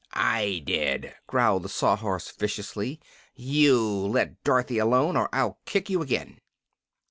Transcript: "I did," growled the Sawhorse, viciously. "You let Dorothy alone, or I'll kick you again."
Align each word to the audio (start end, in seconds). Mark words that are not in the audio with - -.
"I 0.15 0.63
did," 0.65 1.13
growled 1.27 1.61
the 1.61 1.69
Sawhorse, 1.69 2.31
viciously. 2.31 2.99
"You 3.35 3.79
let 3.79 4.43
Dorothy 4.43 4.79
alone, 4.79 5.15
or 5.15 5.29
I'll 5.31 5.59
kick 5.65 5.91
you 5.91 6.01
again." 6.01 6.39